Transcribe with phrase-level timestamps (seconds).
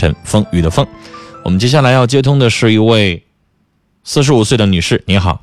[0.00, 0.86] 陈风雨的风。
[1.44, 3.22] 我们接下来要接通的是一位
[4.02, 5.42] 四十五岁的女士，你好，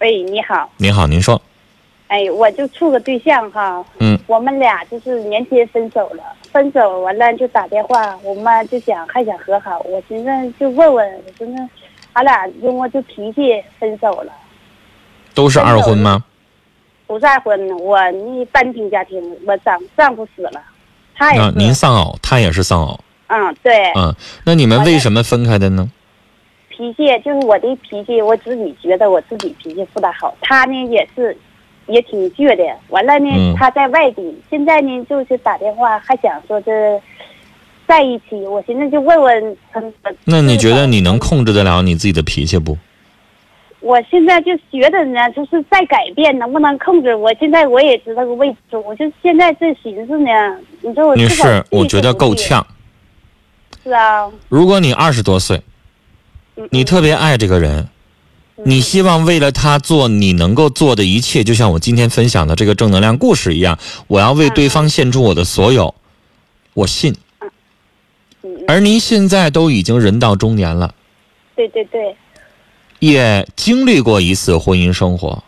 [0.00, 1.40] 喂，你好，你好，您说，
[2.08, 11.68] 哎，我就处个对象哈，嗯，我们俩就是年前分手了，分手完了就打电话，我妈就想还想和好，我寻思就问问，我寻思，
[12.14, 14.32] 俺俩因为就脾气分手了，
[15.32, 16.24] 都是二婚吗？
[17.06, 20.60] 不是二婚，我那单亲家庭，我丈丈夫死了，
[21.14, 22.98] 他也啊，是，您丧偶，他也是丧偶，
[23.28, 25.90] 嗯，对，嗯，那你们为什么分开的呢？
[26.68, 31.36] 脾气就是我的脾气，我自己觉得我自己脾气不大好，他呢也是，
[31.86, 32.62] 也挺倔的。
[32.90, 37.00] 完了呢，嗯他在外地，现在呢就是打电话，还想说这
[37.86, 38.36] 在一起。
[38.46, 39.82] 我寻思就问问他。
[40.24, 41.18] 那你觉得你能？
[41.18, 42.76] 控制得了你自己的脾气不？
[43.80, 47.14] 我现在就觉得呢，就是在改变，能不能控制？
[47.14, 50.30] 我现在我也知道个位置，我就现在这寻思呢，
[50.82, 52.64] 你说我女自个儿士，我觉得够呛。
[53.86, 55.62] 是啊，如果你二十多岁，
[56.56, 57.88] 嗯你特别爱这个人，
[58.64, 65.94] 你希望为了他做你能够做的一切，就像我今天分享的这个正能量故事一样，我要为对方献出我的所有，
[66.74, 67.14] 我信。
[68.66, 70.92] 而您现在都已经人到中年了，
[71.54, 72.16] 对对对。
[72.98, 75.44] 也经历过一次婚姻生活，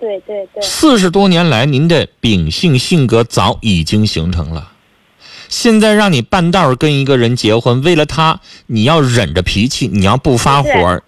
[0.00, 4.72] 对对对，四十多年来，您的秉性性格早已经形成了。
[5.50, 11.02] 现在让你半道儿跟一个人结婚，为了他，你要忍着脾气，你要不发火儿，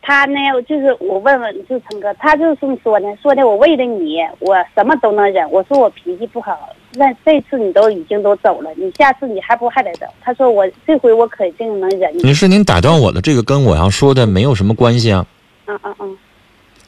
[0.00, 0.34] 他呢，
[0.66, 5.48] 就是我问问，就是成哥，他就是这么说的，说的我为了你，我什么都能忍。
[5.50, 6.58] 我说我脾气不好，
[6.94, 10.06] 那这次你都已经都走了，你下次你还不还得走？
[10.20, 12.22] 他说我这回我肯定能忍你。
[12.24, 15.24] 女士，您打断我的这个跟我要说的没有什么关系啊。
[15.66, 16.18] 嗯嗯嗯，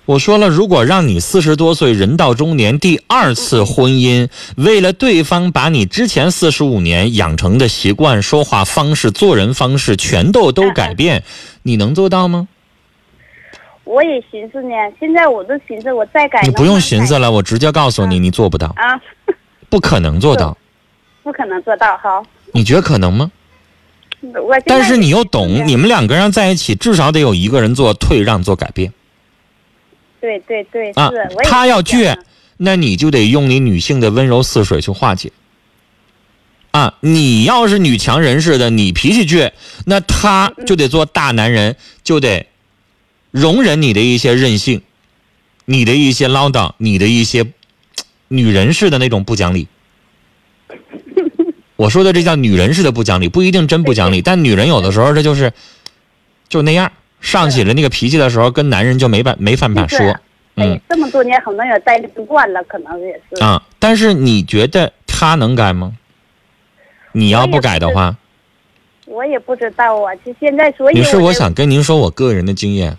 [0.06, 11.22] 我说了，如果让你四十多岁人到中年，第二次婚姻，为了对方把你之前四十五年养成的习惯、说话方式、做人方式全都都改变，
[11.64, 12.48] 你能做到吗？
[13.84, 16.42] 我也寻思呢，现在我都寻思我再改。
[16.42, 19.00] 你不用寻思了，我直接告诉你，你做不到，啊，
[19.70, 20.56] 不可能做到。
[21.24, 22.22] 不可能做到哈。
[22.52, 23.30] 你觉得可能吗？
[24.20, 28.92] 我但是你又懂，你们两个人在一起，至少得有一个人做退让、做改变
[30.24, 31.10] 对对对是，啊
[31.42, 32.16] 他要倔，
[32.56, 35.32] 那你就得用你女性的温柔似水去化解。
[36.70, 39.52] 啊，你要是女强人似的，你脾气倔，
[39.84, 42.46] 那他就得做大男人，就得
[43.32, 44.80] 容忍你的一些任性，
[45.66, 47.44] 你的一些唠叨，你的一些
[48.28, 49.68] 女人似的那种不讲理。
[51.76, 55.52] 我说的这叫女人似的不讲理，不一定真不讲理， 但女人有的时候这就是
[56.48, 56.90] 就那样，
[57.24, 59.98] 上起了那个脾气的时候，跟男人就没办没办法说。
[60.00, 60.20] 嗯
[60.56, 63.42] 哎，这么多年可能也待不惯了，可能也是。
[63.42, 65.92] 啊，但是你觉得他能改吗？
[67.10, 68.16] 你要不改的话，
[69.06, 72.96] 我也不知道啊，就现在所以女士，就我想跟您说我个人的经验，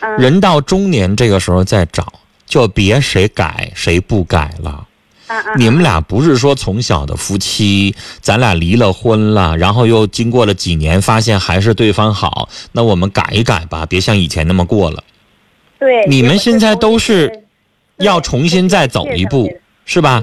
[0.00, 2.12] 嗯人到中年这个时候再找，
[2.44, 4.88] 就别谁改谁不改了。
[5.28, 15.02] 嗯嗯你们俩不是说从小的夫妻，咱俩离了婚了，然后又经过了几年，发现还是对方好，那我们改一改吧，别像以前那么过了。
[15.78, 17.44] 对，你们现在都是
[17.98, 19.52] 要重新再走一步，
[19.84, 20.22] 是吧？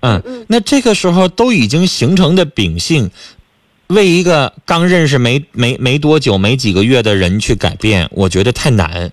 [0.00, 3.10] 嗯嗯，那这个时候都已经形成的秉性，
[3.86, 9.10] 为一个刚认识没没没多久、没几个月的人去改变，我觉得太难。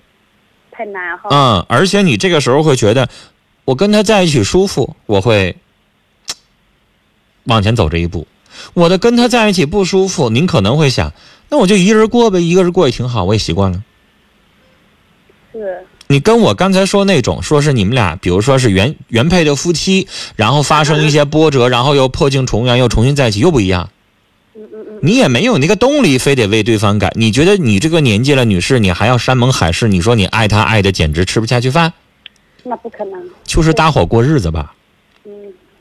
[0.72, 1.30] 太难哈。
[1.32, 3.08] 嗯，而且你这个时候会觉得，
[3.66, 5.56] 我跟他在一起舒服，我会
[7.44, 8.28] 往前走这一步。
[8.74, 11.14] 我的跟他在一起不舒服，您可能会想，
[11.50, 13.84] 那我就一个人过呗，一个人过也挺好，我也习惯了。
[15.54, 23.90] 是，你跟我刚才说那种，说是你们俩，比如说是原原配的夫妻，然后发生一些波折，然后又破镜重圆，又重新在一起，又不一样。
[24.54, 27.12] 嗯嗯嗯，你也没有那个动力，非得为对方改。
[27.16, 29.88] 你觉得你这个年纪了，女士，你还要山盟海誓？
[29.88, 31.94] 你说你爱他爱的简直吃不下去饭，
[32.64, 33.30] 那不可能。
[33.44, 34.74] 就是搭伙过日子吧？
[35.26, 35.32] 嗯，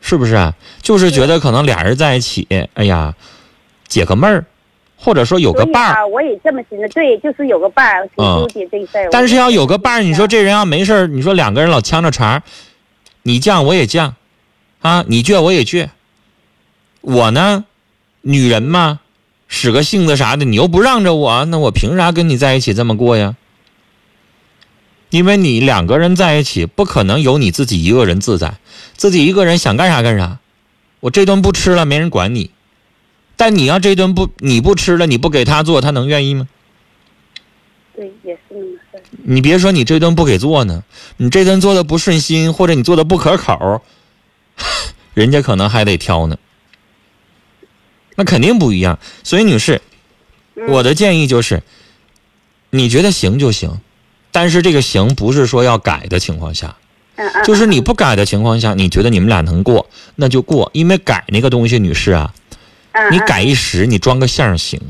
[0.00, 0.54] 是不是啊？
[0.82, 3.14] 就是觉得可能俩人在一起，哎呀，
[3.88, 4.44] 解个闷儿，
[4.96, 5.94] 或者说有个伴儿。
[5.94, 9.08] 啊，我也这么寻思，对，就是有个伴儿，挺嗯纠结这事儿。
[9.10, 12.42] 但是要有个伴儿，你说这人要没事儿，你说两个人老呛着茬儿，
[13.22, 14.12] 你犟我也犟，
[14.80, 15.88] 啊，你倔我也倔。
[17.00, 17.64] 我呢，
[18.20, 19.00] 女人嘛，
[19.48, 23.36] 使个性子啥的，你又不让着我，那我凭啥跟你在一起这么过呀？
[25.10, 28.58] 因为你两个人在一起，不可能有你自己一个人自在，
[28.96, 30.38] 自己一个人想干啥干啥。
[31.00, 32.50] 我这顿不吃了，没人管你。
[33.36, 36.48] 但你要这顿不你不吃了，你不给他做，他能愿意吗？
[37.96, 39.02] 对，也是那么事儿。
[39.24, 40.84] 你别说你这顿不给做呢，
[41.16, 43.82] 你这顿做的不顺心，或者你做的不可口，
[45.14, 46.38] 人家可能还得挑呢。
[48.16, 48.98] 那肯定不一样。
[49.24, 49.80] 所以，女士，
[50.54, 51.62] 嗯我的建议就是，
[52.68, 53.80] 你觉得行就行，
[54.32, 56.76] 但是这个行不是说要改的情况下，
[57.44, 60.70] 就是你不改的情况下，你觉得你们俩能过，那就过。
[60.72, 62.32] 因为改那个东西，女士啊，
[62.92, 64.80] 嗯你改一时，你装个相儿行。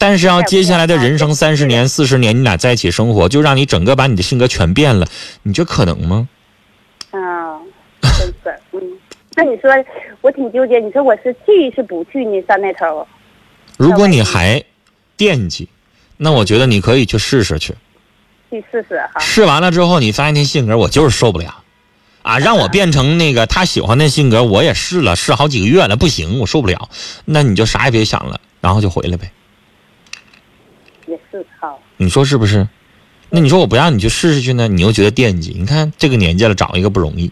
[0.00, 5.06] 但是要接下来的人生三十年、四十年，你俩在一起生活，就让你整个把你的性格全变了，
[5.42, 6.28] 你觉得可能吗？
[7.10, 7.58] 啊，
[8.00, 8.12] 真
[8.44, 8.80] 是，嗯，
[9.34, 9.70] 那你说
[10.20, 12.40] 我挺纠结，你说我是去是不去呢？
[12.46, 13.06] 上那头
[13.76, 14.62] 如果你还
[15.16, 15.68] 惦记，
[16.16, 17.74] 那我觉得你可以去试试去。
[18.50, 19.20] 去试试哈。
[19.20, 21.62] 试完了之后，你发现那性格我就是受不了，
[22.22, 26.88] 啊，让我变成那个他喜欢的性格，我也试了，试好几个月了，不行，我受不了，
[27.24, 29.30] 那你就啥也别想了，然后就回来呗。
[31.06, 32.68] 也是哈，你说是不是？
[33.30, 35.54] 那你说我不让你去试试去呢，你又觉得惦记。
[35.58, 37.30] 你看这个年纪了，找一个不容易。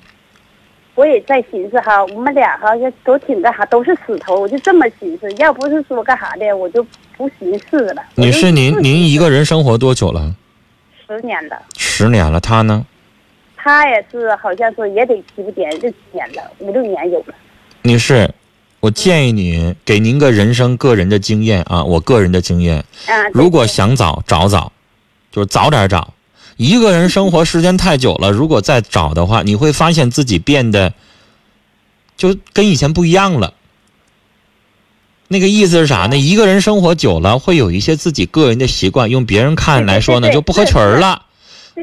[0.95, 6.83] 我也在寻思哈，我们俩哈也都挺干哈，都是死头，我就这么寻思，要不是说干啥的，我就
[7.19, 8.03] 不寻思了。
[8.15, 10.35] 女士，您您一个人生活多久了？
[11.09, 12.85] 十年了，十年了，他呢？
[13.57, 17.35] 他也是好像是也得七八年，六七年了，五六年有了。
[17.83, 18.29] 女士，
[18.81, 24.73] 我建议你给您个人生个人的经验啊，我个人的经验，啊，如果想找找早，
[25.31, 26.13] 就是早点找。
[26.57, 30.93] 一个人生活时间太久了，如果再找的话，你会发现自己变得
[32.17, 33.53] 就跟以前不一样了。
[35.29, 36.17] 那个意思是啥呢？
[36.17, 41.23] 一个人生活久了，会有一些自己个人的习惯，用别人看来说呢，就不合群儿了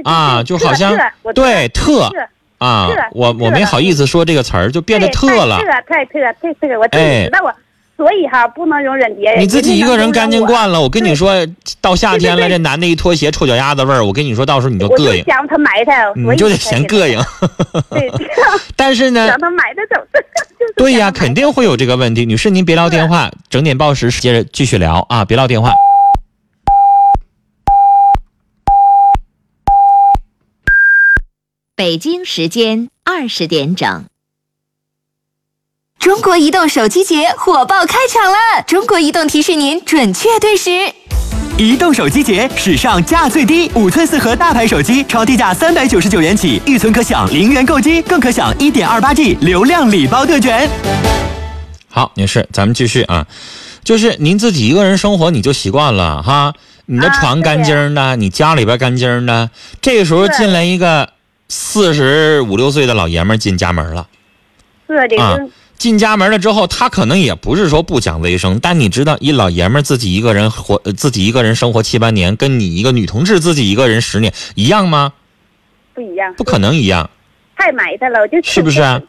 [0.04, 0.98] 啊，就好像
[1.36, 2.16] 对特特
[2.58, 2.90] 啊。
[3.12, 5.58] 我我没好意思说这个词儿，就变得特了。
[5.58, 7.54] 太特太特太特，我哎己知道啊。
[7.96, 9.40] 所以哈，不能容忍别人。
[9.40, 11.32] 你自己一个人干净惯了，我跟你说，
[11.80, 17.22] 到夏天了，这男的一脱鞋臭脚丫子味儿，我跟你说，到时候你就膈应，想他埋汰，你就得嫌膈应。
[17.92, 18.12] 对，
[18.76, 20.02] 但是呢想，他埋汰走。
[20.76, 22.26] 就 是对呀，肯定会有这个问题。
[22.26, 25.72] 女士，您别撂电话， 整点报时接着继续聊啊，别撂电话。
[31.76, 34.06] 北京时间二十点整。
[36.00, 38.62] 中国移动手机节火爆开场了！
[38.68, 40.94] 中国移动提示您准确对时。
[41.56, 50.68] 移动手机节史上价最低，五寸四核大牌手机超低价三百九十九元起，预存可享零元购机，更可享一点二八 G 流量礼包特权。
[51.90, 53.28] 好，女士，咱们继续啊，
[53.84, 56.56] 就是您自己一个人生活，你就习惯了哈，
[56.88, 61.10] 你的床干净的，你家里边干净的，这个时候进来一个
[61.50, 64.08] 四十五六岁的老爷们儿进家门了。
[64.88, 65.52] 是的，啊就
[65.84, 75.12] 进家门了之后，他可能也不是说不讲卫生，但你知道，一老爷们儿自己一个人活，呃自己一个人生活七八年，跟你一个女同志自己一个人十年一样吗？
[75.94, 77.10] 不一样，不可能一样
[77.58, 79.02] 太埋汰了，我就是不是啊？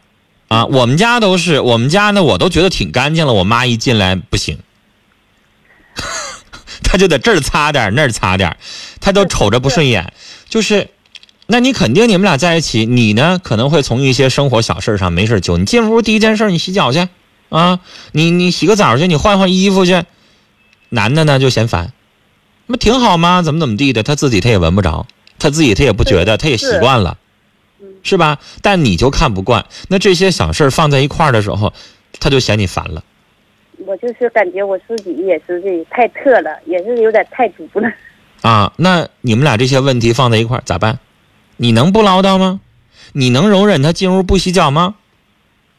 [0.49, 3.31] 啊，我们家都是，我们家呢，我都觉得挺干净了。
[3.31, 4.59] 我妈一进来不行，
[6.83, 8.57] 她就在这儿擦点儿那儿擦点儿，
[8.99, 10.11] 她都瞅着不顺眼。
[10.49, 10.89] 就是，
[11.47, 15.57] 那你肯定你们俩在一起，你呢可能会从一些生活小事上没事揪。
[15.57, 17.07] 你进屋第一件事，你洗脚去
[17.49, 17.79] 啊，
[18.11, 20.03] 你你洗个澡去，你换换衣服去。
[20.89, 21.91] 男的呢就嫌烦，
[22.67, 23.41] 那不挺好吗？
[23.41, 25.05] 怎么怎么地的，他自己他也闻不着，
[25.39, 27.17] 他自己他也不觉得，他也习惯了。
[28.01, 28.37] 是吧？
[28.61, 31.73] 但你就看不惯，那这些小事儿放在一块儿的时候，
[32.19, 33.03] 他就嫌你烦了。
[33.85, 37.91] 我就是感觉我自己也是这太特了，也是有点太足了。
[38.41, 40.99] 啊，那你们俩这些问题放在一块儿咋办？
[41.57, 42.59] 你能不唠叨吗？
[43.13, 44.95] 你能容忍他进屋不洗脚吗？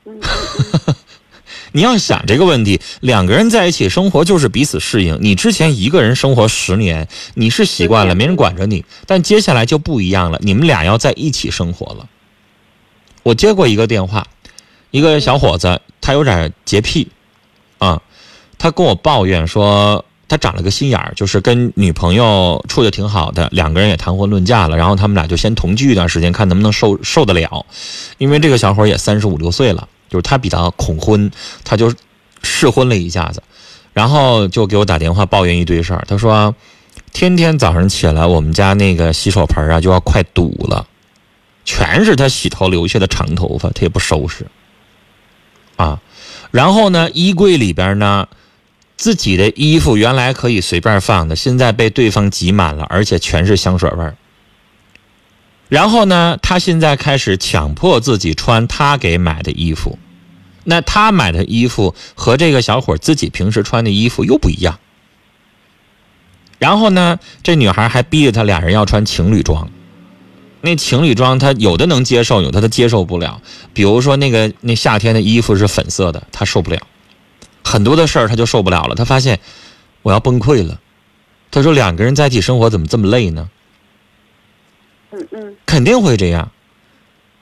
[1.73, 5.19] 你要想这个问题，两个人在一起生活就是彼此适应。
[5.21, 12.09] 你之前一个人生活十年，你是习惯了，没人管着你，但接下来就不一样了，你们俩要在一起生活了。
[13.23, 14.27] 我接过一个电话，
[14.91, 17.09] 一个小伙子，他有点洁癖，
[17.77, 18.01] 啊，
[18.57, 27.65] 他跟我抱怨说，他长了个心眼儿，就是跟女朋友处的挺好的，两个人也谈婚论嫁了，然后他们俩就先同居一段时间，看能不能受受得了。
[28.19, 31.31] 因为这个小伙也三十五六岁了，就是他比较恐婚，
[31.63, 31.95] 他就
[32.43, 33.41] 试婚了一下子，
[33.93, 36.05] 然后就给我打电话抱怨一堆事儿。
[36.09, 36.53] 他说，
[37.13, 40.89] 天天早上起来，我们家那个洗手盆啊就要快堵了，
[41.65, 44.45] 全是他洗头留下的长头发，他也不收拾。
[45.77, 46.01] 啊，
[46.51, 48.27] 然后呢，衣柜里边呢。
[48.97, 54.17] 自己的衣服原来可以随便放的，现在被对方挤满了，而且全是香水味儿。
[55.69, 59.99] 然后呢，他现在开始强迫自己穿他给买的衣服，
[60.65, 64.79] 那他买的衣服和这个小伙自己平时穿的衣服又不一样。
[66.59, 69.69] 然后呢，这女孩还逼着他俩人要穿情侣装，
[70.63, 73.43] 那情侣装他有的能接受，有的他接受不了。
[73.75, 76.81] 比如说那个那夏天的衣服是粉色的，他受不了。
[77.77, 79.39] 很很多的事儿他就受不了了，他发现
[80.01, 80.81] 我要崩溃了。
[81.51, 83.51] 他说两个人在一起生活怎么这么累呢？
[85.13, 86.51] 嗯嗯，肯定会这样，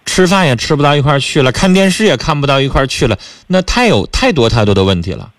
[0.04, 5.30] 吃饭也吃不到一块儿去了，看电视也看不到一块儿去了，那太有太多太多的问题了。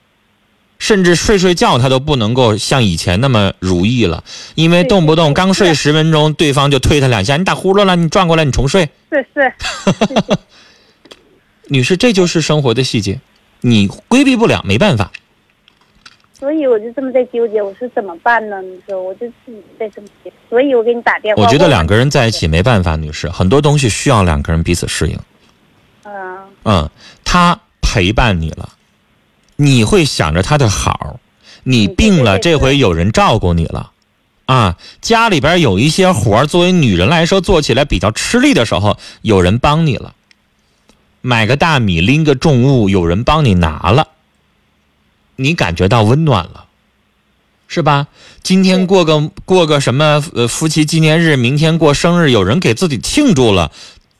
[0.79, 4.23] 甚至睡睡觉他都不能够像以前那么如意了，
[4.55, 8.89] 因为动不动刚睡十分钟，对方就推他两下，你打呼噜了，你转过来，你重睡。
[9.11, 9.53] 是是，
[11.67, 13.19] 女士，这就是生活的细节，
[13.67, 15.12] 你规避不了，没办法。
[16.38, 18.62] 所以我就这么在纠结，我说怎么办呢？
[18.62, 21.41] 你说我就自己在这么想，所以我给你打电话。
[21.41, 25.17] 我觉得两个人在一起没办法，女士，很多东西需要两个人彼此适应。
[26.03, 26.89] 嗯嗯，
[27.24, 28.69] 他陪伴你了，
[29.55, 31.19] 你会想着他的好。
[31.63, 33.91] 你病了，这回有人照顾你了，
[34.45, 40.13] 啊，家里边有一些活儿，作为女人来说做起来比较吃力的时候，有人帮你了。
[41.25, 44.10] 买个大米，拎个重物，有人帮你拿了，
[45.36, 46.65] 你感觉到温暖了，
[47.67, 48.05] 是吧？
[48.44, 53.72] 今天过个过个什么呃夫妻纪念日，明天过生日，有人给自己庆祝了，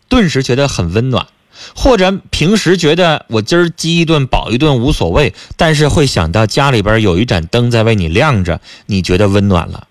[0.10, 1.28] 顿时觉得很温暖。
[1.76, 9.88] 或者平时觉得我今儿饥一顿饱一顿无所谓，但是会想到家里边有一盏灯在为你亮着，你觉得温暖了。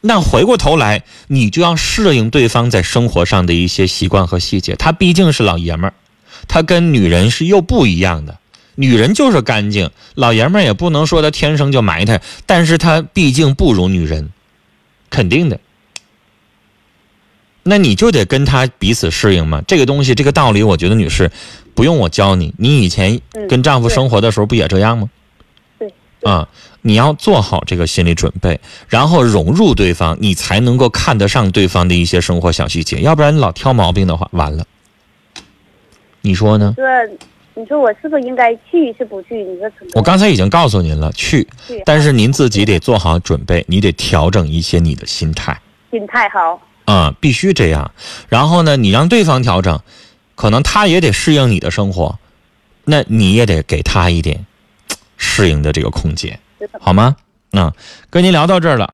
[0.00, 4.74] 那回过头来，你就要适应对方在生活上的一些习惯和细节。
[4.74, 5.94] 他毕竟是老爷们儿，
[6.48, 8.38] 他跟女人是又不一样的。
[8.76, 14.30] 女人就是干净，老爷们儿也不能说他天生就埋汰，但是他毕竟不如女人，
[15.10, 15.60] 肯定的。
[17.62, 19.62] 那你就得跟他彼此适应嘛。
[19.66, 21.30] 这个东西，这个道理，我觉得女士
[21.74, 22.52] 不用我教你。
[22.58, 25.08] 你以前嗯跟丈夫生活的时候不也这样吗？
[25.78, 25.88] 对
[26.20, 26.48] 对啊，
[26.82, 33.00] 你要做好这个心理准备，然后融入对方，你才能够看得上对方的一些生活小细节。
[33.00, 34.66] 要不然你老挑毛病的话，完了。
[36.26, 36.72] 你说呢？
[36.74, 36.86] 说
[37.52, 39.44] 你说我是不是应该去是不去？
[39.44, 45.60] 你说陈哥我刚才已经告诉您了，去，去，但是您自己得做好准备，你得调整一些你的心态。
[45.90, 47.90] 心态好，啊、必须这样。
[48.30, 49.78] 然后呢，你让对方调整，
[50.34, 52.18] 可能他也得适应你的生活，
[52.84, 54.46] 那你也得给他一点
[55.18, 56.40] 适应的这个空间，
[56.80, 57.16] 好吗？
[57.50, 57.70] 那、
[58.08, 58.82] 跟您聊到这儿了。